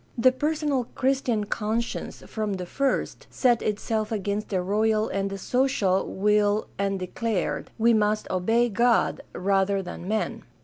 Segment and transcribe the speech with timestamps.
[0.17, 6.07] The personal Christian conscience from the first set itself against the royal and the social
[6.11, 10.41] will and declared, "We must obey God rather than men."